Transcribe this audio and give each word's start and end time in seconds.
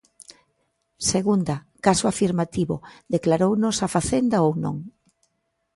Segunda: 1.11 1.55
caso 1.85 2.05
afirmativo, 2.13 2.75
declarounos 3.15 3.77
a 3.85 3.87
Facenda 3.95 4.37
ou 4.47 4.53
non? 4.63 4.77